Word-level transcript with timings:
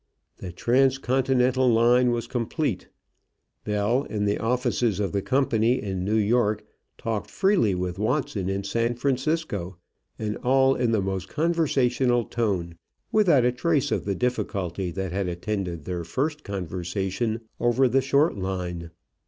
The 0.37 0.51
transcontinental 0.51 1.69
line 1.71 2.09
was 2.09 2.25
complete. 2.25 2.89
Bell 3.65 4.01
in 4.05 4.25
the 4.25 4.39
offices 4.39 4.99
of 4.99 5.11
the 5.11 5.21
company 5.21 5.79
in 5.79 6.03
New 6.03 6.17
York 6.17 6.65
talked 6.97 7.29
freely 7.29 7.75
with 7.75 7.99
Watson 7.99 8.49
in 8.49 8.63
San 8.63 8.95
Francisco, 8.95 9.77
and 10.17 10.37
all 10.37 10.73
in 10.73 10.91
the 10.91 11.03
most 11.03 11.27
conversational 11.29 12.25
tone, 12.25 12.79
without 13.11 13.45
a 13.45 13.51
trace 13.51 13.91
of 13.91 14.05
the 14.05 14.15
difficulty 14.15 14.89
that 14.89 15.11
had 15.11 15.27
attended 15.27 15.85
their 15.85 16.03
first 16.03 16.43
conversation 16.43 17.41
over 17.59 17.87
the 17.87 18.01
short 18.01 18.35
line. 18.35 18.89